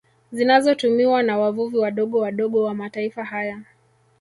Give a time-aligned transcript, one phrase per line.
[0.31, 3.61] Zinazotumiwa na wavuvi wadogo wadogo wa mataifa haya